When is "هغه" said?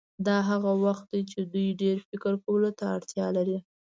0.49-0.71